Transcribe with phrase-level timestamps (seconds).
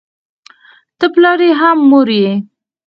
[0.97, 2.09] ته پلار یې هم مې مور